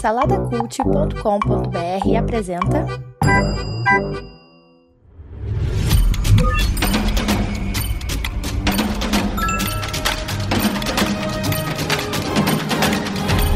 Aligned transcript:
Saladacult.com.br 0.00 2.16
apresenta. 2.18 2.84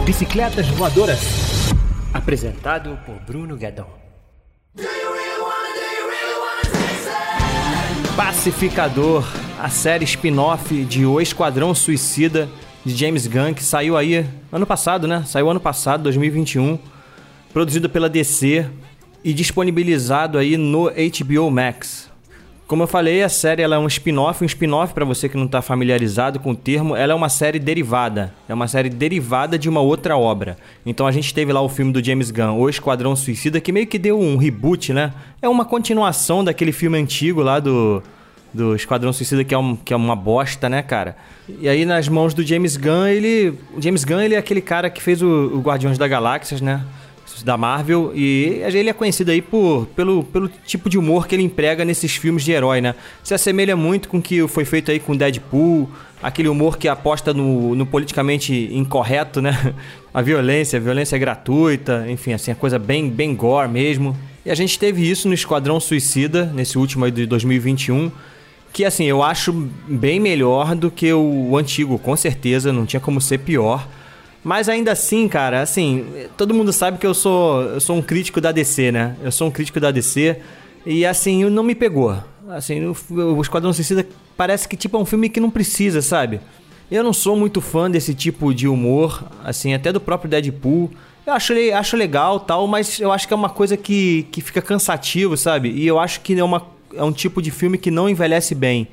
Bicicletas 0.05 0.69
Voadoras. 0.69 1.19
Apresentado 2.15 2.97
por 3.05 3.17
Bruno 3.27 3.57
Guedon. 3.57 3.89
Pacificador, 8.17 9.25
a 9.61 9.69
série 9.69 10.05
spin-off 10.05 10.85
de 10.85 11.05
O 11.05 11.21
Esquadrão 11.21 11.75
Suicida 11.75 12.49
de 12.87 12.95
James 12.95 13.27
Gunn, 13.27 13.53
que 13.53 13.65
saiu 13.65 13.97
aí 13.97 14.25
ano 14.53 14.65
passado, 14.65 15.09
né? 15.09 15.25
Saiu 15.27 15.51
ano 15.51 15.59
passado, 15.59 16.05
2021, 16.05 16.79
produzido 17.53 17.91
pela 17.91 18.09
DC 18.09 18.65
e 19.25 19.35
disponibilizado 19.35 20.39
aí 20.39 20.57
no 20.57 20.85
HBO 20.85 21.51
Max. 21.51 22.09
Como 22.69 22.85
eu 22.85 22.87
falei, 22.87 23.25
a 23.25 23.29
série 23.29 23.61
ela 23.61 23.75
é 23.75 23.79
um 23.79 23.89
spin-off, 23.89 24.43
um 24.43 24.47
spin-off 24.47 24.95
para 24.95 25.05
você 25.05 25.29
que 25.29 25.37
não 25.37 25.47
está 25.47 25.61
familiarizado 25.61 26.39
com 26.39 26.53
o 26.53 26.57
termo, 26.57 26.95
ela 26.95 27.13
é 27.13 27.17
uma 27.17 27.29
série 27.29 27.59
derivada, 27.59 28.33
é 28.49 28.55
uma 28.55 28.69
série 28.69 28.89
derivada 28.89 29.59
de 29.59 29.69
uma 29.69 29.81
outra 29.81 30.17
obra. 30.17 30.57
Então 30.85 31.09
a 31.09 31.13
gente 31.13 31.35
teve 31.35 31.53
lá 31.53 31.61
o 31.61 31.69
filme 31.69 31.93
do 31.93 32.05
James 32.05 32.31
Gunn, 32.31 32.57
O 32.57 32.69
Esquadrão 32.69 33.17
Suicida, 33.17 33.61
que 33.61 33.73
meio 33.73 33.89
que 33.89 33.99
deu 33.99 34.17
um 34.17 34.37
reboot, 34.37 34.93
né? 34.93 35.13
É 35.43 35.49
uma 35.49 35.65
continuação 35.65 36.45
daquele 36.45 36.71
filme 36.71 36.97
antigo 36.97 37.43
lá 37.43 37.59
do 37.59 38.01
do 38.53 38.75
Esquadrão 38.75 39.13
Suicida, 39.13 39.45
que 39.45 39.55
é, 39.55 39.59
um, 39.59 39.77
que 39.77 39.93
é 39.93 39.97
uma 39.97 40.17
bosta, 40.17 40.69
né, 40.69 40.83
cara? 40.83 41.17
E 41.49 41.69
aí, 41.69 41.85
nas 41.85 42.09
mãos 42.09 42.35
do 42.35 42.43
James 42.43 42.77
Gunn, 42.77 43.07
ele. 43.07 43.55
O 43.77 43.81
James 43.81 44.05
Gunn, 44.05 44.21
ele 44.21 44.35
é 44.35 44.39
aquele 44.39 44.61
cara 44.61 44.91
que 44.91 45.03
fez 45.03 45.23
o, 45.23 45.27
o 45.27 45.61
Guardiões 45.61 45.99
da 45.99 46.09
Galáxias, 46.09 46.61
né? 46.61 46.83
Da 47.45 47.57
Marvel. 47.57 48.13
E 48.15 48.63
ele 48.65 48.89
é 48.89 48.93
conhecido 48.93 49.31
aí 49.31 49.43
por, 49.43 49.87
pelo, 49.95 50.25
pelo 50.25 50.49
tipo 50.65 50.89
de 50.89 50.97
humor 50.97 51.29
que 51.29 51.35
ele 51.35 51.43
emprega 51.43 51.85
nesses 51.85 52.17
filmes 52.17 52.43
de 52.43 52.51
herói, 52.51 52.81
né? 52.81 52.95
Se 53.23 53.35
assemelha 53.35 53.77
muito 53.77 54.09
com 54.09 54.19
o 54.19 54.23
que 54.23 54.49
foi 54.49 54.65
feito 54.65 54.91
aí 54.91 54.99
com 54.99 55.15
Deadpool, 55.15 55.89
aquele 56.23 56.49
humor 56.49 56.79
que 56.79 56.89
aposta 56.89 57.35
no, 57.35 57.75
no 57.75 57.85
politicamente 57.85 58.71
incorreto, 58.73 59.43
né? 59.43 59.75
A 60.15 60.23
violência, 60.23 60.79
a 60.79 60.81
violência 60.81 61.19
gratuita, 61.19 62.07
enfim, 62.09 62.33
assim, 62.33 62.51
a 62.51 62.55
coisa 62.55 62.79
bem, 62.79 63.11
bem 63.11 63.37
gore 63.37 63.69
mesmo. 63.69 64.17
E 64.47 64.51
a 64.51 64.55
gente 64.55 64.79
teve 64.79 65.07
isso 65.07 65.29
no 65.29 65.35
Esquadrão 65.35 65.79
Suicida, 65.79 66.47
nesse 66.55 66.79
último 66.79 67.05
aí 67.05 67.11
de 67.11 67.27
2021 67.27 68.11
que 68.77 68.85
assim, 68.85 69.05
eu 69.05 69.23
acho 69.23 69.55
bem 69.89 70.21
melhor 70.21 70.75
do 70.75 70.91
que 70.91 71.11
o 71.11 71.57
antigo, 71.57 71.99
com 71.99 72.15
certeza, 72.15 72.75
não 72.75 72.85
tinha 72.85 73.01
como 73.01 73.23
ser 73.23 73.39
pior. 73.39 73.89
Mas 74.45 74.69
ainda 74.69 74.93
assim, 74.93 75.27
cara, 75.29 75.63
assim, 75.63 76.05
todo 76.37 76.53
mundo 76.53 76.71
sabe 76.75 76.99
que 76.99 77.07
eu 77.07 77.15
sou, 77.15 77.63
eu 77.63 77.81
sou 77.81 77.97
um 77.97 78.03
crítico 78.03 78.39
da 78.39 78.53
DC, 78.53 78.93
né? 78.93 79.17
Eu 79.23 79.33
sou 79.33 79.49
um 79.49 79.51
crítico 79.51 79.81
da 79.81 79.91
DC 79.91 80.43
e 80.85 81.07
assim, 81.07 81.49
não 81.49 81.63
me 81.63 81.75
pegou. 81.75 82.19
Assim, 82.51 82.95
o, 83.09 83.41
Esquadrão 83.41 83.73
Suicida 83.73 84.07
parece 84.37 84.69
que 84.69 84.77
tipo 84.77 84.95
é 84.99 85.01
um 85.01 85.07
filme 85.07 85.31
que 85.31 85.41
não 85.41 85.49
precisa, 85.49 86.03
sabe? 86.03 86.39
Eu 86.91 87.03
não 87.03 87.15
sou 87.15 87.35
muito 87.35 87.63
fã 87.63 87.91
desse 87.91 88.15
tipo 88.15 88.53
de 88.53 88.69
humor, 88.69 89.25
assim, 89.43 89.73
até 89.73 89.91
do 89.91 90.03
próprio 90.03 90.29
Deadpool. 90.29 90.91
Eu 91.27 91.33
acho, 91.33 91.55
acho 91.75 91.97
legal 91.97 92.41
tal, 92.41 92.67
mas 92.67 93.01
eu 93.01 93.11
acho 93.11 93.27
que 93.27 93.33
é 93.33 93.37
uma 93.37 93.49
coisa 93.49 93.75
que, 93.75 94.29
que 94.31 94.43
fica 94.43 94.61
cansativo, 94.61 95.35
sabe? 95.35 95.71
E 95.71 95.87
eu 95.87 95.99
acho 95.99 96.21
que 96.21 96.39
é 96.39 96.45
uma 96.45 96.76
é 96.97 97.03
um 97.03 97.13
tipo 97.13 97.41
de 97.41 97.51
filme 97.51 97.79
que 97.79 97.91
não 97.91 98.09
envelhece 98.09 98.55
bem. 98.55 98.89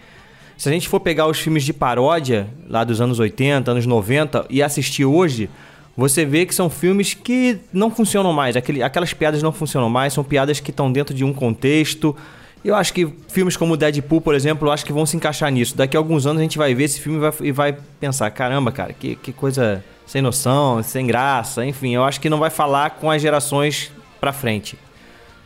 Se 0.58 0.70
a 0.70 0.72
gente 0.72 0.88
for 0.88 1.00
pegar 1.00 1.28
os 1.28 1.40
filmes 1.40 1.64
de 1.64 1.74
paródia, 1.74 2.48
lá 2.70 2.84
dos 2.84 3.02
anos 3.02 3.20
80, 3.20 3.72
anos 3.72 3.86
90, 3.86 4.46
e 4.50 4.62
assistir 4.62 5.06
hoje, 5.06 5.50
você 5.96 6.26
vê 6.26 6.46
que 6.46 6.54
são 6.54 6.70
filmes 6.70 7.14
que 7.14 7.60
não 7.72 7.90
funcionam 7.92 8.34
mais. 8.34 8.56
Aquele, 8.56 8.82
aquelas 8.82 9.14
piadas 9.14 9.42
não 9.44 9.52
funcionam 9.52 9.90
mais, 9.90 10.14
são 10.14 10.24
piadas 10.24 10.60
que 10.60 10.72
estão 10.72 10.92
dentro 10.92 11.14
de 11.14 11.24
um 11.24 11.34
contexto. 11.34 12.16
Eu 12.64 12.76
acho 12.76 12.94
que 12.94 13.08
filmes 13.28 13.58
como 13.58 13.76
Deadpool, 13.76 14.22
por 14.22 14.36
exemplo, 14.36 14.68
eu 14.68 14.72
acho 14.72 14.86
que 14.86 14.94
vão 14.94 15.06
se 15.06 15.18
encaixar 15.18 15.52
nisso. 15.52 15.76
Daqui 15.76 15.98
a 15.98 16.00
alguns 16.00 16.26
anos 16.26 16.40
a 16.40 16.44
gente 16.44 16.58
vai 16.58 16.74
ver 16.74 16.86
esse 16.86 17.00
filme 17.02 17.18
e 17.18 17.22
vai, 17.22 17.34
e 17.42 17.52
vai 17.52 17.78
pensar: 18.00 18.30
caramba, 18.32 18.72
cara, 18.72 18.94
que, 18.94 19.16
que 19.16 19.34
coisa 19.34 19.84
sem 20.06 20.22
noção, 20.22 20.82
sem 20.82 21.06
graça. 21.06 21.66
Enfim, 21.66 21.94
eu 21.94 22.04
acho 22.04 22.20
que 22.20 22.30
não 22.30 22.40
vai 22.40 22.50
falar 22.50 22.92
com 22.92 23.12
as 23.12 23.22
gerações 23.22 23.92
pra 24.20 24.32
frente. 24.32 24.78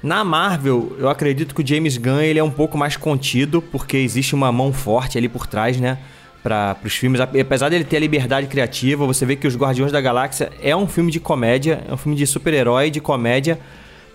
Na 0.01 0.23
Marvel, 0.23 0.95
eu 0.99 1.09
acredito 1.09 1.55
que 1.55 1.61
o 1.61 1.67
James 1.67 1.97
Gunn 1.97 2.21
ele 2.21 2.37
é 2.37 2.43
um 2.43 2.51
pouco 2.51 2.77
mais 2.77 2.95
contido, 2.95 3.61
porque 3.61 3.97
existe 3.97 4.35
uma 4.35 4.51
mão 4.51 4.71
forte 4.71 5.17
ali 5.17 5.27
por 5.27 5.47
trás, 5.47 5.79
né? 5.79 5.97
Para 6.43 6.77
os 6.83 6.93
filmes. 6.93 7.19
Apesar 7.19 7.69
dele 7.69 7.83
ter 7.83 7.97
a 7.97 7.99
liberdade 7.99 8.47
criativa, 8.47 9.05
você 9.05 9.25
vê 9.25 9.35
que 9.35 9.47
Os 9.47 9.55
Guardiões 9.55 9.91
da 9.91 9.99
Galáxia 9.99 10.51
é 10.61 10.75
um 10.75 10.87
filme 10.87 11.11
de 11.11 11.19
comédia, 11.19 11.83
é 11.89 11.93
um 11.93 11.97
filme 11.97 12.15
de 12.15 12.27
super-herói, 12.27 12.91
de 12.91 13.01
comédia. 13.01 13.59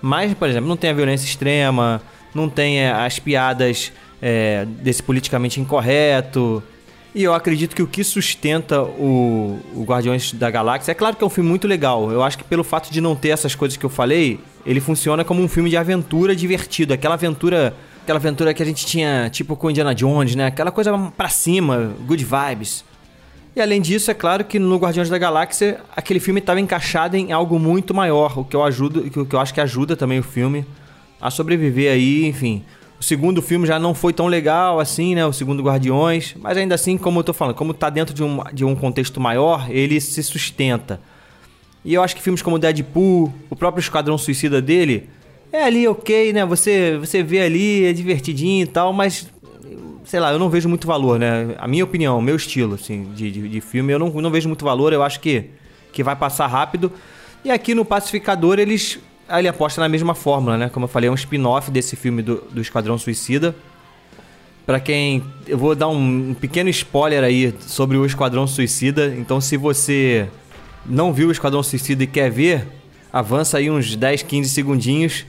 Mas, 0.00 0.32
por 0.34 0.48
exemplo, 0.48 0.68
não 0.68 0.76
tem 0.76 0.90
a 0.90 0.92
violência 0.92 1.26
extrema, 1.26 2.00
não 2.34 2.48
tem 2.48 2.80
é, 2.80 2.90
as 2.90 3.18
piadas 3.18 3.92
é, 4.20 4.64
desse 4.64 5.02
politicamente 5.02 5.60
incorreto. 5.60 6.62
E 7.14 7.24
eu 7.24 7.34
acredito 7.34 7.76
que 7.76 7.82
o 7.82 7.86
que 7.86 8.02
sustenta 8.02 8.82
o, 8.82 9.60
o 9.74 9.84
Guardiões 9.84 10.32
da 10.32 10.50
Galáxia, 10.50 10.92
é 10.92 10.94
claro 10.94 11.14
que 11.14 11.22
é 11.22 11.26
um 11.26 11.30
filme 11.30 11.50
muito 11.50 11.68
legal. 11.68 12.10
Eu 12.10 12.22
acho 12.22 12.38
que 12.38 12.44
pelo 12.44 12.64
fato 12.64 12.90
de 12.90 13.00
não 13.00 13.14
ter 13.14 13.28
essas 13.28 13.54
coisas 13.54 13.76
que 13.76 13.84
eu 13.84 13.90
falei, 13.90 14.40
ele 14.64 14.80
funciona 14.80 15.24
como 15.24 15.42
um 15.42 15.48
filme 15.48 15.70
de 15.70 15.76
aventura 15.76 16.34
divertido. 16.34 16.92
Aquela 16.92 17.14
aventura. 17.14 17.74
Aquela 18.02 18.18
aventura 18.18 18.52
que 18.52 18.60
a 18.60 18.66
gente 18.66 18.84
tinha, 18.84 19.30
tipo 19.30 19.54
com 19.54 19.70
Indiana 19.70 19.94
Jones, 19.94 20.34
né? 20.34 20.46
Aquela 20.46 20.72
coisa 20.72 20.92
pra 21.16 21.28
cima, 21.28 21.92
good 22.04 22.24
vibes. 22.24 22.84
E 23.54 23.60
além 23.60 23.80
disso, 23.80 24.10
é 24.10 24.14
claro 24.14 24.44
que 24.44 24.58
no 24.58 24.76
Guardiões 24.76 25.08
da 25.08 25.18
Galáxia, 25.18 25.78
aquele 25.94 26.18
filme 26.18 26.40
estava 26.40 26.58
encaixado 26.58 27.16
em 27.16 27.30
algo 27.30 27.60
muito 27.60 27.94
maior, 27.94 28.36
o 28.38 28.44
que 28.44 28.56
eu 28.56 28.64
ajudo, 28.64 29.00
o 29.00 29.24
que 29.26 29.34
eu 29.34 29.38
acho 29.38 29.54
que 29.54 29.60
ajuda 29.60 29.94
também 29.94 30.18
o 30.18 30.22
filme 30.22 30.66
a 31.20 31.30
sobreviver 31.30 31.92
aí, 31.92 32.26
enfim. 32.26 32.64
O 32.98 33.04
segundo 33.04 33.42
filme 33.42 33.66
já 33.66 33.78
não 33.78 33.94
foi 33.94 34.12
tão 34.12 34.26
legal 34.26 34.80
assim, 34.80 35.14
né? 35.14 35.24
O 35.26 35.32
segundo 35.32 35.62
Guardiões, 35.62 36.34
mas 36.40 36.56
ainda 36.56 36.74
assim, 36.74 36.98
como 36.98 37.20
eu 37.20 37.24
tô 37.24 37.32
falando, 37.32 37.54
como 37.54 37.74
tá 37.74 37.90
dentro 37.90 38.14
de 38.14 38.24
um, 38.24 38.40
de 38.52 38.64
um 38.64 38.74
contexto 38.74 39.20
maior, 39.20 39.70
ele 39.70 40.00
se 40.00 40.22
sustenta. 40.22 40.98
E 41.84 41.94
eu 41.94 42.02
acho 42.02 42.14
que 42.14 42.22
filmes 42.22 42.42
como 42.42 42.58
Deadpool, 42.58 43.32
o 43.50 43.56
próprio 43.56 43.80
Esquadrão 43.80 44.16
Suicida 44.16 44.62
dele, 44.62 45.08
é 45.52 45.64
ali 45.64 45.86
ok, 45.86 46.32
né? 46.32 46.46
Você, 46.46 46.96
você 46.98 47.22
vê 47.22 47.40
ali, 47.40 47.84
é 47.84 47.92
divertidinho 47.92 48.64
e 48.64 48.66
tal, 48.66 48.92
mas 48.92 49.30
sei 50.04 50.20
lá, 50.20 50.32
eu 50.32 50.38
não 50.38 50.48
vejo 50.48 50.68
muito 50.68 50.86
valor, 50.86 51.18
né? 51.18 51.54
A 51.58 51.66
minha 51.66 51.84
opinião, 51.84 52.20
meu 52.20 52.36
estilo, 52.36 52.74
assim, 52.74 53.08
de, 53.14 53.30
de, 53.30 53.48
de, 53.48 53.60
filme, 53.60 53.92
eu 53.92 53.98
não, 53.98 54.08
não 54.08 54.30
vejo 54.30 54.48
muito 54.48 54.64
valor, 54.64 54.92
eu 54.92 55.02
acho 55.02 55.20
que, 55.20 55.46
que 55.92 56.02
vai 56.02 56.16
passar 56.16 56.46
rápido. 56.46 56.92
E 57.44 57.50
aqui 57.50 57.74
no 57.74 57.84
Pacificador 57.84 58.58
eles. 58.58 58.98
Ele 59.28 59.48
aposta 59.48 59.80
na 59.80 59.88
mesma 59.88 60.14
fórmula, 60.14 60.58
né? 60.58 60.68
Como 60.68 60.84
eu 60.84 60.88
falei, 60.88 61.08
é 61.08 61.10
um 61.10 61.14
spin-off 61.14 61.70
desse 61.70 61.96
filme 61.96 62.22
do, 62.22 62.42
do 62.50 62.60
Esquadrão 62.60 62.98
Suicida. 62.98 63.54
Para 64.66 64.78
quem. 64.78 65.22
Eu 65.46 65.56
vou 65.56 65.74
dar 65.74 65.88
um, 65.88 66.30
um 66.30 66.34
pequeno 66.34 66.68
spoiler 66.68 67.24
aí 67.24 67.54
sobre 67.60 67.96
o 67.96 68.04
Esquadrão 68.04 68.46
Suicida. 68.46 69.14
Então, 69.16 69.40
se 69.40 69.56
você 69.56 70.28
não 70.86 71.12
viu 71.12 71.28
o 71.28 71.32
Esquadrão 71.32 71.62
Suicida 71.62 72.04
e 72.04 72.06
quer 72.06 72.30
ver, 72.30 72.66
avança 73.12 73.58
aí 73.58 73.70
uns 73.70 73.94
10, 73.94 74.22
15 74.22 74.48
segundinhos, 74.50 75.24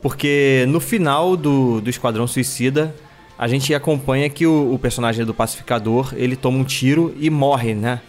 porque 0.00 0.64
no 0.68 0.80
final 0.80 1.36
do, 1.36 1.80
do 1.80 1.90
Esquadrão 1.90 2.26
Suicida, 2.26 2.94
a 3.38 3.46
gente 3.46 3.74
acompanha 3.74 4.28
que 4.28 4.46
o, 4.46 4.74
o 4.74 4.78
personagem 4.78 5.24
do 5.24 5.32
pacificador, 5.32 6.12
ele 6.16 6.36
toma 6.36 6.58
um 6.58 6.64
tiro 6.64 7.14
e 7.18 7.30
morre, 7.30 7.74
né? 7.74 8.00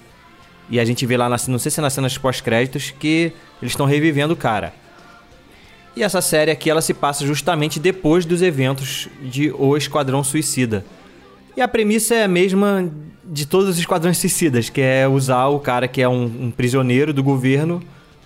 E 0.69 0.79
a 0.79 0.85
gente 0.85 1.05
vê 1.05 1.17
lá, 1.17 1.27
na, 1.27 1.37
não 1.47 1.59
sei 1.59 1.71
se 1.71 1.79
é 1.79 1.81
nas 1.81 1.93
cenas 1.93 2.17
pós-créditos, 2.17 2.91
que 2.91 3.31
eles 3.61 3.71
estão 3.71 3.85
revivendo 3.85 4.33
o 4.33 4.37
cara. 4.37 4.73
E 5.95 6.03
essa 6.03 6.21
série 6.21 6.51
aqui, 6.51 6.69
ela 6.69 6.81
se 6.81 6.93
passa 6.93 7.25
justamente 7.25 7.79
depois 7.79 8.25
dos 8.25 8.41
eventos 8.41 9.07
de 9.21 9.51
O 9.51 9.75
Esquadrão 9.75 10.23
Suicida. 10.23 10.85
E 11.55 11.61
a 11.61 11.67
premissa 11.67 12.15
é 12.15 12.23
a 12.23 12.27
mesma 12.27 12.89
de 13.23 13.45
todos 13.45 13.69
os 13.69 13.77
esquadrões 13.77 14.17
suicidas, 14.17 14.69
que 14.69 14.81
é 14.81 15.07
usar 15.07 15.47
o 15.47 15.59
cara 15.59 15.87
que 15.87 16.01
é 16.01 16.09
um, 16.09 16.23
um 16.23 16.51
prisioneiro 16.51 17.13
do 17.13 17.21
governo 17.21 17.81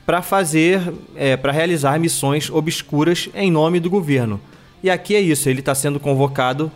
para 0.05 0.21
fazer, 0.21 0.93
é, 1.15 1.35
para 1.35 1.51
realizar 1.51 1.99
missões 1.99 2.49
obscuras 2.49 3.29
em 3.33 3.51
nome 3.51 3.79
do 3.79 3.89
governo. 3.89 4.39
E 4.81 4.89
aqui 4.89 5.15
é 5.15 5.21
isso, 5.21 5.49
ele 5.49 5.59
está 5.59 5.73
sendo 5.73 5.99
convocado 5.99 6.71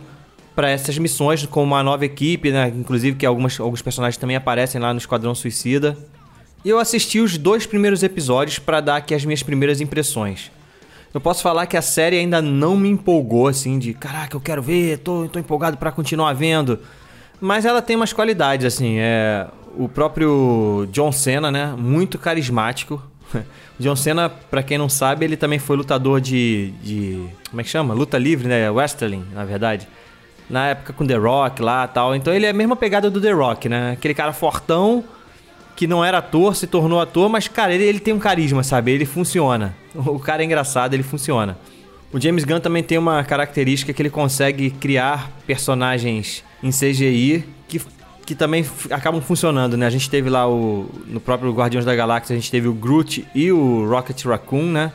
para 0.54 0.70
essas 0.70 0.98
missões 0.98 1.46
com 1.46 1.62
uma 1.62 1.82
nova 1.82 2.04
equipe, 2.04 2.50
né? 2.50 2.72
Inclusive 2.74 3.16
que 3.16 3.24
algumas, 3.24 3.60
alguns 3.60 3.80
personagens 3.80 4.16
também 4.16 4.34
aparecem 4.34 4.80
lá 4.80 4.92
no 4.92 4.98
Esquadrão 4.98 5.34
Suicida. 5.34 5.96
E 6.64 6.68
eu 6.68 6.78
assisti 6.78 7.20
os 7.20 7.38
dois 7.38 7.64
primeiros 7.64 8.02
episódios 8.02 8.58
para 8.58 8.80
dar 8.80 8.96
aqui 8.96 9.14
as 9.14 9.24
minhas 9.24 9.42
primeiras 9.42 9.80
impressões. 9.80 10.50
Eu 11.12 11.20
posso 11.20 11.42
falar 11.42 11.66
que 11.66 11.76
a 11.76 11.82
série 11.82 12.18
ainda 12.18 12.42
não 12.42 12.76
me 12.76 12.88
empolgou 12.88 13.48
assim 13.48 13.78
de, 13.78 13.94
caraca, 13.94 14.36
eu 14.36 14.40
quero 14.40 14.62
ver, 14.62 14.98
tô, 14.98 15.26
tô 15.28 15.38
empolgado 15.38 15.76
para 15.76 15.90
continuar 15.90 16.32
vendo. 16.34 16.78
Mas 17.40 17.64
ela 17.64 17.80
tem 17.80 17.96
umas 17.96 18.12
qualidades, 18.12 18.66
assim. 18.66 18.96
É, 18.98 19.46
o 19.76 19.88
próprio 19.88 20.88
John 20.90 21.12
Cena, 21.12 21.50
né? 21.50 21.74
Muito 21.78 22.18
carismático. 22.18 23.02
John 23.78 23.96
Cena, 23.96 24.28
para 24.28 24.62
quem 24.62 24.76
não 24.76 24.88
sabe, 24.88 25.24
ele 25.24 25.36
também 25.36 25.58
foi 25.58 25.76
lutador 25.76 26.20
de, 26.20 26.72
de. 26.82 27.28
Como 27.48 27.60
é 27.60 27.64
que 27.64 27.70
chama? 27.70 27.94
Luta 27.94 28.18
livre, 28.18 28.48
né? 28.48 28.68
Wrestling, 28.70 29.24
na 29.32 29.44
verdade. 29.44 29.88
Na 30.50 30.68
época 30.68 30.92
com 30.92 31.06
The 31.06 31.16
Rock 31.16 31.62
lá 31.62 31.86
tal. 31.86 32.16
Então 32.16 32.34
ele 32.34 32.46
é 32.46 32.50
a 32.50 32.54
mesma 32.54 32.74
pegada 32.74 33.10
do 33.10 33.20
The 33.20 33.30
Rock, 33.30 33.68
né? 33.68 33.92
Aquele 33.92 34.14
cara 34.14 34.32
fortão 34.32 35.04
que 35.78 35.86
não 35.86 36.04
era 36.04 36.18
ator, 36.18 36.56
se 36.56 36.66
tornou 36.66 37.00
ator, 37.00 37.28
mas, 37.28 37.46
cara, 37.46 37.72
ele, 37.72 37.84
ele 37.84 38.00
tem 38.00 38.12
um 38.12 38.18
carisma, 38.18 38.64
sabe? 38.64 38.90
Ele 38.90 39.06
funciona. 39.06 39.76
O 39.94 40.18
cara 40.18 40.42
é 40.42 40.44
engraçado, 40.44 40.92
ele 40.92 41.04
funciona. 41.04 41.56
O 42.12 42.20
James 42.20 42.42
Gunn 42.42 42.58
também 42.58 42.82
tem 42.82 42.98
uma 42.98 43.22
característica 43.22 43.92
que 43.92 44.02
ele 44.02 44.10
consegue 44.10 44.70
criar 44.70 45.30
personagens 45.46 46.42
em 46.64 46.70
CGI 46.70 47.44
que, 47.68 47.80
que 48.26 48.34
também 48.34 48.66
acabam 48.90 49.20
funcionando, 49.20 49.76
né? 49.76 49.86
A 49.86 49.90
gente 49.90 50.10
teve 50.10 50.28
lá 50.28 50.50
o. 50.50 50.90
No 51.06 51.20
próprio 51.20 51.52
Guardiões 51.52 51.84
da 51.84 51.94
Galáxia, 51.94 52.34
a 52.34 52.36
gente 52.36 52.50
teve 52.50 52.66
o 52.66 52.72
Groot 52.72 53.24
e 53.32 53.52
o 53.52 53.88
Rocket 53.88 54.24
Raccoon, 54.24 54.72
né? 54.72 54.92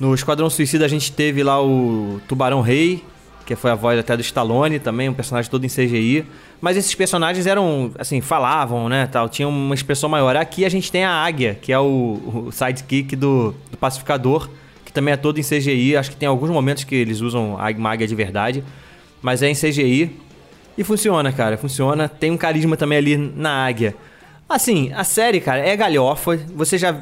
No 0.00 0.12
Esquadrão 0.12 0.50
Suicida 0.50 0.86
a 0.86 0.88
gente 0.88 1.12
teve 1.12 1.44
lá 1.44 1.64
o 1.64 2.20
Tubarão 2.26 2.62
Rei, 2.62 3.04
que 3.46 3.56
foi 3.56 3.70
a 3.70 3.74
voz 3.74 3.98
até 3.98 4.16
do 4.16 4.20
Stallone 4.20 4.78
também, 4.78 5.08
um 5.08 5.14
personagem 5.14 5.50
todo 5.50 5.64
em 5.64 5.68
CGI. 5.68 6.24
Mas 6.60 6.76
esses 6.76 6.94
personagens 6.94 7.46
eram, 7.46 7.90
assim, 7.98 8.20
falavam, 8.20 8.88
né, 8.88 9.06
tal, 9.06 9.28
tinham 9.28 9.50
uma 9.50 9.74
expressão 9.74 10.08
maior. 10.08 10.36
Aqui 10.36 10.64
a 10.64 10.68
gente 10.68 10.90
tem 10.90 11.04
a 11.04 11.10
Águia, 11.10 11.58
que 11.60 11.72
é 11.72 11.78
o, 11.78 12.46
o 12.46 12.52
sidekick 12.52 13.16
do, 13.16 13.54
do 13.70 13.76
Pacificador, 13.76 14.48
que 14.84 14.92
também 14.92 15.12
é 15.12 15.16
todo 15.16 15.38
em 15.38 15.42
CGI. 15.42 15.96
Acho 15.96 16.10
que 16.10 16.16
tem 16.16 16.28
alguns 16.28 16.50
momentos 16.50 16.84
que 16.84 16.94
eles 16.94 17.20
usam 17.20 17.56
a 17.58 17.66
Águia 17.66 18.06
de 18.06 18.14
verdade, 18.14 18.64
mas 19.22 19.42
é 19.42 19.48
em 19.48 19.54
CGI. 19.54 20.10
E 20.76 20.84
funciona, 20.84 21.32
cara, 21.32 21.56
funciona. 21.56 22.08
Tem 22.08 22.30
um 22.30 22.36
carisma 22.36 22.76
também 22.76 22.98
ali 22.98 23.16
na 23.16 23.66
Águia. 23.66 23.94
Assim, 24.48 24.92
a 24.94 25.04
série, 25.04 25.40
cara, 25.40 25.60
é 25.60 25.76
galhofa. 25.76 26.36
Você 26.56 26.76
já. 26.76 26.96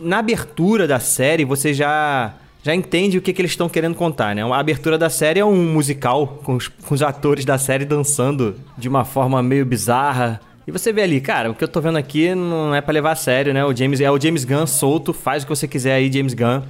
Na 0.00 0.18
abertura 0.18 0.86
da 0.86 1.00
série, 1.00 1.46
você 1.46 1.72
já. 1.72 2.34
Já 2.62 2.74
entende 2.74 3.16
o 3.16 3.22
que, 3.22 3.32
que 3.32 3.40
eles 3.40 3.52
estão 3.52 3.68
querendo 3.68 3.94
contar, 3.94 4.34
né? 4.34 4.42
A 4.42 4.58
abertura 4.58 4.98
da 4.98 5.08
série 5.08 5.40
é 5.40 5.44
um 5.44 5.72
musical 5.72 6.40
com 6.44 6.56
os, 6.56 6.68
com 6.68 6.94
os 6.94 7.02
atores 7.02 7.44
da 7.44 7.56
série 7.56 7.86
dançando 7.86 8.54
de 8.76 8.88
uma 8.88 9.04
forma 9.04 9.42
meio 9.42 9.64
bizarra. 9.64 10.40
E 10.66 10.70
você 10.70 10.92
vê 10.92 11.02
ali, 11.02 11.20
cara, 11.20 11.50
o 11.50 11.54
que 11.54 11.64
eu 11.64 11.68
tô 11.68 11.80
vendo 11.80 11.96
aqui 11.96 12.34
não 12.34 12.74
é 12.74 12.82
para 12.82 12.92
levar 12.92 13.12
a 13.12 13.16
sério, 13.16 13.54
né? 13.54 13.64
O 13.64 13.74
James 13.74 14.00
é 14.00 14.10
o 14.10 14.20
James 14.20 14.44
Gunn 14.44 14.66
solto, 14.66 15.14
faz 15.14 15.42
o 15.42 15.46
que 15.46 15.56
você 15.56 15.66
quiser 15.66 15.94
aí, 15.94 16.12
James 16.12 16.34
Gunn. 16.34 16.62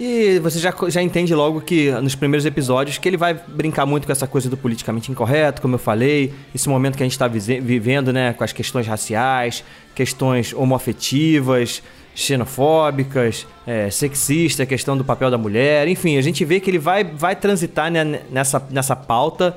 E 0.00 0.38
você 0.40 0.58
já, 0.58 0.74
já 0.88 1.02
entende 1.02 1.34
logo 1.34 1.60
que 1.60 1.90
nos 2.00 2.14
primeiros 2.14 2.46
episódios 2.46 2.98
que 2.98 3.08
ele 3.08 3.18
vai 3.18 3.34
brincar 3.34 3.84
muito 3.86 4.06
com 4.06 4.12
essa 4.12 4.26
coisa 4.26 4.48
do 4.48 4.56
politicamente 4.56 5.12
incorreto, 5.12 5.60
como 5.60 5.74
eu 5.74 5.78
falei, 5.78 6.32
esse 6.54 6.68
momento 6.68 6.96
que 6.96 7.02
a 7.02 7.06
gente 7.06 7.12
está 7.12 7.28
vivendo, 7.28 8.12
né, 8.12 8.32
com 8.32 8.42
as 8.42 8.52
questões 8.52 8.86
raciais, 8.86 9.62
questões 9.94 10.52
homoafetivas, 10.54 11.82
xenofóbicas, 12.14 13.46
é, 13.66 13.90
sexista, 13.90 14.62
a 14.62 14.66
questão 14.66 14.96
do 14.96 15.04
papel 15.04 15.30
da 15.30 15.38
mulher, 15.38 15.88
enfim, 15.88 16.16
a 16.16 16.22
gente 16.22 16.44
vê 16.44 16.60
que 16.60 16.70
ele 16.70 16.78
vai, 16.78 17.04
vai 17.04 17.34
transitar 17.34 17.90
né, 17.90 18.20
nessa, 18.30 18.62
nessa 18.70 18.94
pauta 18.94 19.56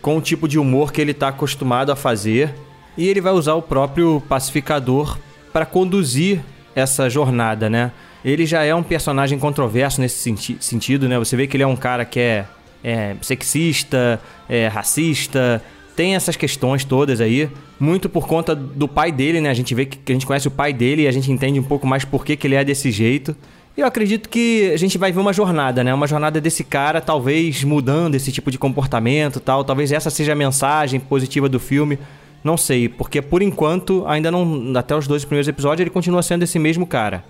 com 0.00 0.16
o 0.16 0.20
tipo 0.20 0.46
de 0.46 0.58
humor 0.58 0.92
que 0.92 1.00
ele 1.00 1.10
está 1.10 1.28
acostumado 1.28 1.90
a 1.90 1.96
fazer 1.96 2.54
e 2.96 3.08
ele 3.08 3.20
vai 3.20 3.32
usar 3.32 3.54
o 3.54 3.62
próprio 3.62 4.22
pacificador 4.28 5.18
para 5.52 5.66
conduzir 5.66 6.40
essa 6.74 7.08
jornada, 7.08 7.68
né? 7.68 7.90
ele 8.26 8.44
já 8.44 8.64
é 8.64 8.74
um 8.74 8.82
personagem 8.82 9.38
controverso 9.38 10.00
nesse 10.00 10.18
senti 10.18 10.56
sentido, 10.58 11.08
né? 11.08 11.16
Você 11.16 11.36
vê 11.36 11.46
que 11.46 11.56
ele 11.56 11.62
é 11.62 11.66
um 11.66 11.76
cara 11.76 12.04
que 12.04 12.18
é, 12.18 12.44
é 12.82 13.14
sexista, 13.22 14.20
é 14.48 14.66
racista, 14.66 15.62
tem 15.96 16.14
essas 16.14 16.36
questões 16.36 16.84
todas 16.84 17.20
aí, 17.22 17.48
muito 17.80 18.08
por 18.08 18.28
conta 18.28 18.54
do 18.54 18.86
pai 18.86 19.10
dele, 19.10 19.40
né? 19.40 19.48
A 19.48 19.54
gente 19.54 19.74
vê 19.74 19.86
que, 19.86 20.12
a 20.12 20.14
gente 20.14 20.26
conhece 20.26 20.46
o 20.46 20.50
pai 20.50 20.72
dele 20.72 21.02
e 21.02 21.08
a 21.08 21.10
gente 21.10 21.32
entende 21.32 21.58
um 21.58 21.62
pouco 21.62 21.86
mais 21.86 22.04
por 22.04 22.24
que, 22.24 22.36
que 22.36 22.46
ele 22.46 22.54
é 22.54 22.62
desse 22.62 22.90
jeito. 22.90 23.34
Eu 23.74 23.86
acredito 23.86 24.28
que 24.28 24.70
a 24.72 24.76
gente 24.76 24.96
vai 24.98 25.10
ver 25.10 25.20
uma 25.20 25.32
jornada, 25.32 25.82
né? 25.82 25.92
Uma 25.92 26.06
jornada 26.06 26.40
desse 26.40 26.62
cara, 26.62 27.00
talvez 27.00 27.64
mudando 27.64 28.14
esse 28.14 28.30
tipo 28.30 28.50
de 28.50 28.58
comportamento 28.58 29.40
tal. 29.40 29.64
Talvez 29.64 29.90
essa 29.90 30.10
seja 30.10 30.32
a 30.32 30.36
mensagem 30.36 31.00
positiva 31.00 31.48
do 31.48 31.58
filme. 31.58 31.98
Não 32.44 32.56
sei, 32.56 32.88
porque 32.88 33.20
por 33.20 33.42
enquanto, 33.42 34.04
ainda 34.06 34.30
não. 34.30 34.72
Até 34.76 34.94
os 34.94 35.06
dois 35.06 35.24
primeiros 35.24 35.48
episódios, 35.48 35.80
ele 35.80 35.90
continua 35.90 36.22
sendo 36.22 36.42
esse 36.42 36.58
mesmo 36.58 36.86
cara. 36.86 37.24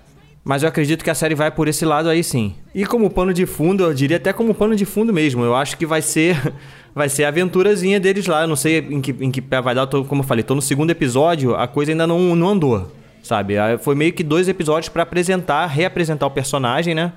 Mas 0.47 0.63
eu 0.63 0.69
acredito 0.69 1.03
que 1.03 1.09
a 1.09 1.13
série 1.13 1.35
vai 1.35 1.51
por 1.51 1.67
esse 1.67 1.83
lado 1.83 2.07
aí 2.07 2.23
sim. 2.23 2.55
E 2.73 2.85
como 2.85 3.09
pano 3.09 3.33
de 3.33 3.45
fundo, 3.45 3.83
eu 3.83 3.93
diria 3.93 4.15
até 4.15 4.31
como 4.31 4.53
pano 4.53 4.77
de 4.77 4.85
fundo 4.85 5.11
mesmo. 5.11 5.43
Eu 5.43 5.53
acho 5.53 5.77
que 5.77 5.85
vai 5.85 6.01
ser 6.01 6.53
vai 6.95 7.09
ser 7.09 7.25
a 7.25 7.27
aventurazinha 7.27 7.99
deles 7.99 8.25
lá. 8.27 8.43
Eu 8.43 8.47
não 8.47 8.55
sei 8.55 8.77
em 8.79 9.01
que, 9.01 9.13
em 9.19 9.29
que 9.29 9.41
pé 9.41 9.61
vai 9.61 9.75
dar. 9.75 9.85
Tô, 9.87 10.05
como 10.05 10.21
eu 10.21 10.25
falei, 10.25 10.45
tô 10.45 10.55
no 10.55 10.61
segundo 10.61 10.89
episódio, 10.89 11.53
a 11.53 11.67
coisa 11.67 11.91
ainda 11.91 12.07
não, 12.07 12.33
não 12.33 12.47
andou. 12.47 12.89
Sabe? 13.21 13.55
Foi 13.81 13.93
meio 13.93 14.13
que 14.13 14.23
dois 14.23 14.47
episódios 14.47 14.87
para 14.87 15.03
apresentar, 15.03 15.65
reapresentar 15.65 16.25
o 16.25 16.31
personagem, 16.31 16.95
né? 16.95 17.11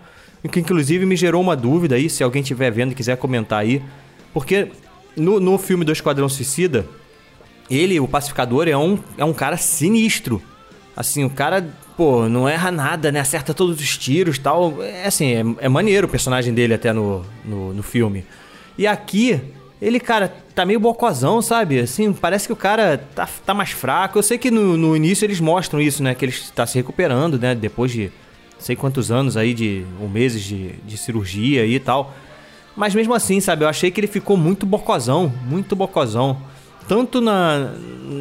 Que 0.50 0.58
inclusive 0.58 1.06
me 1.06 1.14
gerou 1.14 1.40
uma 1.40 1.54
dúvida 1.54 1.94
aí, 1.94 2.10
se 2.10 2.24
alguém 2.24 2.42
estiver 2.42 2.72
vendo 2.72 2.90
e 2.90 2.94
quiser 2.96 3.16
comentar 3.16 3.60
aí. 3.60 3.80
Porque 4.34 4.72
no, 5.16 5.38
no 5.38 5.56
filme 5.56 5.84
do 5.84 5.92
Esquadrão 5.92 6.28
Suicida, 6.28 6.84
ele, 7.70 8.00
o 8.00 8.08
pacificador, 8.08 8.66
é 8.66 8.76
um, 8.76 8.98
é 9.16 9.24
um 9.24 9.32
cara 9.32 9.56
sinistro. 9.56 10.42
Assim, 10.96 11.22
o 11.22 11.30
cara 11.30 11.64
pô, 12.00 12.30
não 12.30 12.48
erra 12.48 12.70
nada, 12.70 13.12
né? 13.12 13.20
Acerta 13.20 13.52
todos 13.52 13.78
os 13.78 13.98
tiros 13.98 14.38
tal. 14.38 14.82
É 14.82 15.04
assim, 15.04 15.34
é, 15.34 15.66
é 15.66 15.68
maneiro 15.68 16.06
o 16.06 16.10
personagem 16.10 16.54
dele 16.54 16.72
até 16.72 16.94
no, 16.94 17.26
no, 17.44 17.74
no, 17.74 17.82
filme. 17.82 18.24
E 18.78 18.86
aqui, 18.86 19.38
ele, 19.82 20.00
cara, 20.00 20.34
tá 20.54 20.64
meio 20.64 20.80
bocozão, 20.80 21.42
sabe? 21.42 21.78
Assim, 21.78 22.10
parece 22.10 22.46
que 22.46 22.54
o 22.54 22.56
cara 22.56 22.96
tá, 23.14 23.28
tá 23.44 23.52
mais 23.52 23.72
fraco. 23.72 24.18
Eu 24.18 24.22
sei 24.22 24.38
que 24.38 24.50
no, 24.50 24.78
no 24.78 24.96
início 24.96 25.26
eles 25.26 25.40
mostram 25.40 25.78
isso, 25.78 26.02
né? 26.02 26.14
Que 26.14 26.24
ele 26.24 26.32
está 26.32 26.66
se 26.66 26.78
recuperando, 26.78 27.38
né? 27.38 27.54
Depois 27.54 27.92
de 27.92 28.10
sei 28.58 28.74
quantos 28.74 29.10
anos 29.10 29.36
aí, 29.36 29.52
de 29.52 29.84
ou 30.00 30.08
meses 30.08 30.42
de, 30.42 30.72
de 30.76 30.96
cirurgia 30.96 31.66
e 31.66 31.78
tal. 31.78 32.14
Mas 32.74 32.94
mesmo 32.94 33.12
assim, 33.12 33.40
sabe? 33.40 33.66
Eu 33.66 33.68
achei 33.68 33.90
que 33.90 34.00
ele 34.00 34.06
ficou 34.06 34.38
muito 34.38 34.64
bocozão, 34.64 35.30
muito 35.44 35.76
bocozão 35.76 36.40
tanto 36.90 37.20
na, 37.20 37.72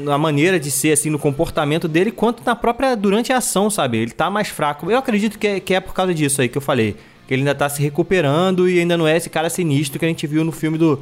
na 0.04 0.16
maneira 0.16 0.60
de 0.60 0.70
ser, 0.70 0.92
assim, 0.92 1.10
no 1.10 1.18
comportamento 1.18 1.88
dele, 1.88 2.12
quanto 2.12 2.44
na 2.46 2.56
própria, 2.56 2.96
durante 2.96 3.34
a 3.34 3.38
ação, 3.38 3.68
sabe? 3.68 3.98
Ele 3.98 4.12
tá 4.12 4.30
mais 4.30 4.50
fraco. 4.50 4.92
Eu 4.92 4.98
acredito 5.00 5.40
que 5.40 5.48
é, 5.48 5.60
que 5.60 5.74
é 5.74 5.80
por 5.80 5.92
causa 5.92 6.14
disso 6.14 6.40
aí 6.40 6.48
que 6.48 6.56
eu 6.56 6.62
falei. 6.62 6.96
Que 7.28 7.34
ele 7.34 7.42
ainda 7.42 7.56
tá 7.56 7.68
se 7.68 7.82
recuperando 7.82 8.70
e 8.70 8.80
ainda 8.80 8.96
não 8.96 9.08
é 9.08 9.18
esse 9.18 9.28
cara 9.28 9.50
sinistro 9.50 9.98
que 9.98 10.06
a 10.06 10.08
gente 10.08 10.28
viu 10.28 10.44
no 10.44 10.52
filme 10.52 10.78
do, 10.78 11.00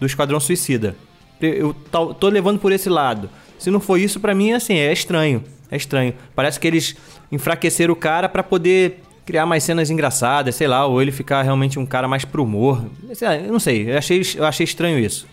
do 0.00 0.06
Esquadrão 0.06 0.40
Suicida. 0.40 0.96
Eu 1.42 1.76
tô, 2.18 2.28
levando 2.30 2.58
por 2.58 2.72
esse 2.72 2.88
lado. 2.88 3.28
Se 3.58 3.70
não 3.70 3.80
for 3.80 3.98
isso, 3.98 4.18
para 4.18 4.34
mim, 4.34 4.52
assim, 4.52 4.76
é 4.76 4.90
estranho. 4.90 5.44
É 5.70 5.76
estranho. 5.76 6.14
Parece 6.34 6.58
que 6.58 6.66
eles 6.66 6.96
enfraqueceram 7.30 7.92
o 7.92 7.96
cara 7.96 8.30
para 8.30 8.42
poder 8.42 9.02
criar 9.26 9.44
mais 9.44 9.62
cenas 9.62 9.90
engraçadas, 9.90 10.54
sei 10.54 10.66
lá, 10.66 10.86
ou 10.86 11.02
ele 11.02 11.12
ficar 11.12 11.42
realmente 11.42 11.78
um 11.78 11.84
cara 11.84 12.08
mais 12.08 12.24
pro 12.24 12.44
humor. 12.44 12.82
Eu 13.02 13.52
não 13.52 13.60
sei, 13.60 13.90
eu 13.90 13.98
achei, 13.98 14.22
eu 14.36 14.46
achei 14.46 14.64
estranho 14.64 14.98
isso. 14.98 15.28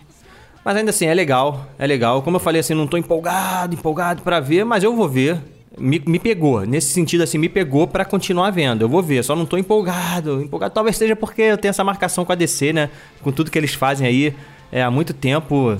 Mas 0.64 0.76
ainda 0.76 0.90
assim, 0.90 1.06
é 1.06 1.14
legal, 1.14 1.66
é 1.78 1.86
legal. 1.86 2.22
Como 2.22 2.36
eu 2.36 2.40
falei 2.40 2.60
assim, 2.60 2.74
não 2.74 2.86
tô 2.86 2.96
empolgado, 2.96 3.74
empolgado 3.74 4.22
para 4.22 4.40
ver, 4.40 4.64
mas 4.64 4.84
eu 4.84 4.94
vou 4.94 5.08
ver. 5.08 5.40
Me, 5.78 6.02
me 6.04 6.18
pegou, 6.18 6.66
nesse 6.66 6.88
sentido 6.92 7.22
assim, 7.22 7.38
me 7.38 7.48
pegou 7.48 7.86
para 7.86 8.04
continuar 8.04 8.50
vendo. 8.50 8.82
Eu 8.82 8.88
vou 8.88 9.02
ver, 9.02 9.22
só 9.22 9.36
não 9.36 9.46
tô 9.46 9.56
empolgado. 9.56 10.42
Empolgado 10.42 10.74
talvez 10.74 10.96
seja 10.96 11.14
porque 11.14 11.42
eu 11.42 11.58
tenho 11.58 11.70
essa 11.70 11.84
marcação 11.84 12.24
com 12.24 12.32
a 12.32 12.34
DC, 12.34 12.72
né? 12.72 12.90
Com 13.22 13.30
tudo 13.30 13.50
que 13.50 13.58
eles 13.58 13.74
fazem 13.74 14.06
aí 14.06 14.34
é, 14.72 14.82
há 14.82 14.90
muito 14.90 15.14
tempo. 15.14 15.78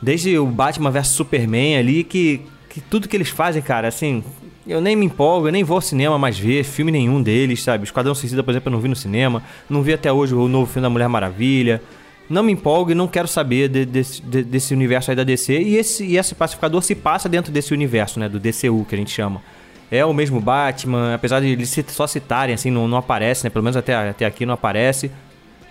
Desde 0.00 0.38
o 0.38 0.46
Batman 0.46 0.90
vs 0.90 1.08
Superman 1.08 1.76
ali, 1.76 2.04
que, 2.04 2.40
que 2.68 2.80
tudo 2.80 3.08
que 3.08 3.16
eles 3.16 3.28
fazem, 3.28 3.60
cara, 3.62 3.88
assim, 3.88 4.22
eu 4.66 4.80
nem 4.80 4.94
me 4.94 5.06
empolgo, 5.06 5.48
eu 5.48 5.52
nem 5.52 5.64
vou 5.64 5.76
ao 5.76 5.80
cinema 5.80 6.18
mais 6.18 6.38
ver 6.38 6.64
filme 6.64 6.92
nenhum 6.92 7.22
deles, 7.22 7.62
sabe? 7.62 7.84
Esquadrão 7.84 8.14
Suicida, 8.14 8.42
por 8.42 8.52
exemplo, 8.52 8.68
eu 8.68 8.72
não 8.72 8.80
vi 8.80 8.88
no 8.88 8.96
cinema. 8.96 9.42
Não 9.68 9.82
vi 9.82 9.92
até 9.92 10.12
hoje 10.12 10.34
o 10.34 10.48
novo 10.48 10.66
filme 10.66 10.82
da 10.82 10.90
Mulher 10.90 11.08
Maravilha 11.08 11.82
não 12.28 12.42
me 12.42 12.52
empolgo 12.52 12.90
e 12.90 12.94
não 12.94 13.06
quero 13.06 13.28
saber 13.28 13.68
de, 13.68 13.84
de, 13.84 14.02
de, 14.22 14.44
desse 14.44 14.72
universo 14.72 15.10
aí 15.10 15.16
da 15.16 15.24
DC. 15.24 15.60
E 15.60 15.76
esse, 15.76 16.04
e 16.04 16.16
esse 16.16 16.34
pacificador 16.34 16.82
se 16.82 16.94
passa 16.94 17.28
dentro 17.28 17.52
desse 17.52 17.72
universo, 17.72 18.18
né? 18.18 18.28
Do 18.28 18.38
DCU, 18.38 18.84
que 18.88 18.94
a 18.94 18.98
gente 18.98 19.10
chama. 19.10 19.42
É 19.90 20.04
o 20.04 20.14
mesmo 20.14 20.40
Batman, 20.40 21.14
apesar 21.14 21.40
de 21.40 21.48
eles 21.48 21.76
só 21.88 22.06
citarem, 22.06 22.54
assim, 22.54 22.70
não, 22.70 22.88
não 22.88 22.96
aparece, 22.96 23.44
né? 23.44 23.50
Pelo 23.50 23.62
menos 23.62 23.76
até, 23.76 23.94
até 23.94 24.24
aqui 24.24 24.46
não 24.46 24.54
aparece. 24.54 25.10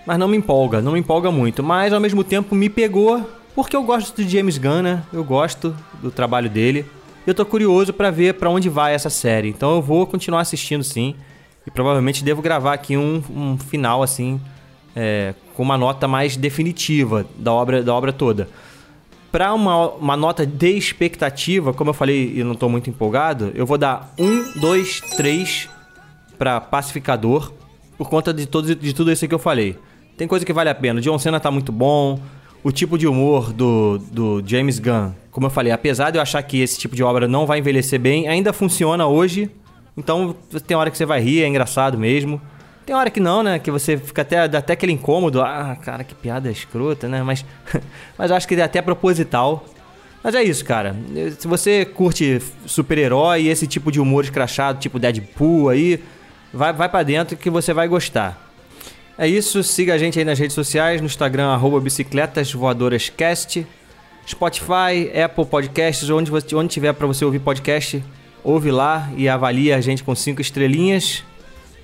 Mas 0.06 0.18
não 0.18 0.28
me 0.28 0.38
empolga, 0.38 0.82
não 0.82 0.92
me 0.92 1.00
empolga 1.00 1.32
muito. 1.32 1.64
Mas 1.64 1.94
ao 1.94 2.00
mesmo 2.00 2.24
tempo 2.24 2.54
me 2.54 2.70
pegou, 2.70 3.28
porque 3.56 3.76
eu 3.76 3.84
gosto 3.84 4.24
de 4.24 4.30
James 4.30 4.58
Gunn, 4.58 4.82
né? 4.84 5.04
Eu 5.12 5.24
gosto 5.24 5.76
do 6.02 6.12
trabalho 6.12 6.50
dele. 6.50 6.86
Eu 7.26 7.34
tô 7.34 7.46
curioso 7.46 7.94
para 7.94 8.10
ver 8.10 8.36
para 8.36 8.50
onde 8.50 8.70
vai 8.70 8.94
essa 8.94 9.10
série. 9.10 9.50
Então 9.50 9.76
eu 9.76 9.82
vou 9.82 10.06
continuar 10.08 10.42
assistindo 10.42 10.84
sim. 10.84 11.16
E 11.66 11.70
provavelmente 11.70 12.24
devo 12.24 12.42
gravar 12.42 12.74
aqui 12.74 12.98
um, 12.98 13.24
um 13.30 13.58
final, 13.58 14.02
assim, 14.02 14.42
é, 14.96 15.34
com 15.54 15.64
uma 15.64 15.78
nota 15.78 16.08
mais 16.08 16.36
definitiva 16.36 17.26
da 17.38 17.54
obra, 17.54 17.84
da 17.84 17.94
obra 17.94 18.12
toda. 18.12 18.48
Para 19.32 19.54
uma, 19.54 19.92
uma 19.92 20.18
nota 20.18 20.46
de 20.46 20.72
expectativa, 20.72 21.74
como 21.74 21.92
eu 21.92 21.94
falei 21.94 22.34
e 22.36 22.44
não 22.44 22.52
estou 22.52 22.70
muito 22.70 22.90
empolgado, 22.90 23.52
eu 23.56 23.66
vou 23.66 23.78
dar 23.78 24.14
um, 24.20 24.60
dois, 24.60 25.00
três 25.16 25.70
para 26.38 26.60
Pacificador, 26.60 27.54
por 27.98 28.10
conta 28.10 28.34
de, 28.34 28.46
todo, 28.46 28.76
de 28.76 28.94
tudo 28.94 29.12
isso 29.12 29.28
que 29.28 29.34
eu 29.34 29.40
falei. 29.40 29.78
Tem 30.18 30.28
coisa 30.28 30.46
que 30.46 30.52
vale 30.52 30.70
a 30.70 30.76
pena. 30.76 31.00
O 31.00 31.02
John 31.02 31.18
Cena 31.18 31.40
tá 31.40 31.50
muito 31.50 31.72
bom. 31.72 32.20
O 32.64 32.72
tipo 32.72 32.98
de 32.98 33.08
humor 33.08 33.54
do, 33.54 33.98
do 33.98 34.44
James 34.46 34.78
Gunn, 34.78 35.12
como 35.32 35.48
eu 35.48 35.50
falei, 35.50 35.72
apesar 35.72 36.12
de 36.12 36.18
eu 36.18 36.22
achar 36.22 36.44
que 36.44 36.60
esse 36.60 36.78
tipo 36.78 36.96
de 36.96 37.04
obra 37.04 37.28
não 37.28 37.46
vai 37.46 37.60
envelhecer 37.60 38.00
bem, 38.00 38.28
ainda 38.28 38.52
funciona 38.54 39.08
hoje. 39.08 39.50
Então 39.98 40.36
tem 40.68 40.76
hora 40.76 40.92
que 40.92 40.98
você 40.98 41.06
vai 41.06 41.22
rir, 41.22 41.42
é 41.42 41.48
engraçado 41.48 41.98
mesmo. 41.98 42.42
Tem 42.92 42.98
hora 42.98 43.10
que 43.10 43.22
não, 43.22 43.42
né? 43.42 43.58
Que 43.58 43.72
você 43.72 43.96
fica 43.96 44.22
até, 44.22 44.50
dá 44.50 44.58
até 44.58 44.74
aquele 44.74 44.92
incômodo. 44.92 45.42
Ah, 45.42 45.78
cara, 45.82 46.04
que 46.04 46.14
piada 46.14 46.52
escrota, 46.52 47.08
né? 47.08 47.24
Mas, 47.24 47.46
mas 48.18 48.30
acho 48.32 48.46
que 48.46 48.54
é 48.54 48.62
até 48.62 48.82
proposital. 48.82 49.64
Mas 50.22 50.36
é 50.36 50.44
isso, 50.44 50.66
cara. 50.66 50.94
Se 51.40 51.48
você 51.48 51.86
curte 51.86 52.42
super-herói 52.66 53.44
e 53.44 53.48
esse 53.48 53.66
tipo 53.66 53.94
de 53.94 54.02
humor 54.02 54.26
escrachado, 54.26 54.78
tipo 54.78 55.00
Deadpool 55.00 55.70
aí, 55.70 56.04
vai, 56.54 56.74
vai 56.74 56.90
para 56.90 57.04
dentro 57.04 57.38
que 57.38 57.50
você 57.50 57.74
vai 57.74 57.88
gostar. 57.88 58.52
É 59.18 59.26
isso, 59.26 59.64
siga 59.64 59.94
a 59.94 59.98
gente 59.98 60.20
aí 60.20 60.26
nas 60.26 60.38
redes 60.38 60.54
sociais, 60.54 61.00
no 61.00 61.08
Instagram, 61.08 61.48
arroba 61.48 61.80
bicicletasvoadorascast, 61.80 63.66
Spotify, 64.28 65.18
Apple 65.24 65.46
Podcasts, 65.46 66.10
onde, 66.10 66.30
onde 66.54 66.68
tiver 66.68 66.92
para 66.92 67.08
você 67.08 67.24
ouvir 67.24 67.40
podcast, 67.40 68.04
ouve 68.44 68.70
lá 68.70 69.10
e 69.16 69.30
avalia 69.30 69.78
a 69.78 69.80
gente 69.80 70.04
com 70.04 70.14
cinco 70.14 70.42
estrelinhas. 70.42 71.24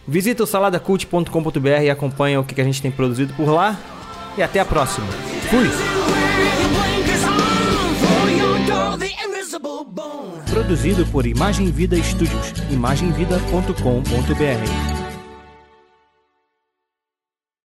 Visita 0.08 0.44
o 0.44 0.48
saladacult.com.br 0.48 1.84
e 1.84 1.90
acompanha 1.90 2.40
o 2.40 2.44
que 2.44 2.62
a 2.62 2.64
gente 2.64 2.82
tem 2.82 2.90
produzido 2.90 3.34
por 3.34 3.50
lá. 3.50 3.78
E 4.38 4.44
até 4.44 4.60
a 4.60 4.66
próxima. 4.66 5.08
Fui! 5.50 5.68
Produzido 10.50 11.06
por 11.08 11.26
Imagem 11.26 11.72
Vida 11.72 12.02
Studios, 12.02 12.54
imagemvida.com.br 12.72 14.87